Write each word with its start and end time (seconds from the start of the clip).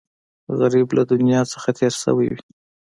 غریب 0.59 0.87
له 0.97 1.03
دنیا 1.11 1.41
نه 1.65 1.69
تېر 1.77 1.93
شوی 2.03 2.27
وي 2.31 2.39